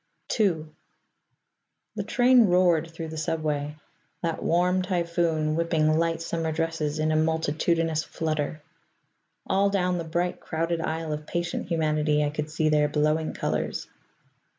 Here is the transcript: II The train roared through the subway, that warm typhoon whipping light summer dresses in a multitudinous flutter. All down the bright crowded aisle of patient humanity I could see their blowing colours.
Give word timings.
II 0.39 0.65
The 1.95 2.01
train 2.03 2.47
roared 2.47 2.89
through 2.89 3.09
the 3.09 3.19
subway, 3.19 3.75
that 4.23 4.41
warm 4.41 4.81
typhoon 4.81 5.55
whipping 5.55 5.99
light 5.99 6.23
summer 6.23 6.51
dresses 6.51 6.97
in 6.97 7.11
a 7.11 7.15
multitudinous 7.15 8.03
flutter. 8.03 8.63
All 9.45 9.69
down 9.69 9.99
the 9.99 10.03
bright 10.03 10.39
crowded 10.39 10.81
aisle 10.81 11.13
of 11.13 11.27
patient 11.27 11.67
humanity 11.67 12.23
I 12.23 12.31
could 12.31 12.49
see 12.49 12.67
their 12.69 12.89
blowing 12.89 13.35
colours. 13.35 13.85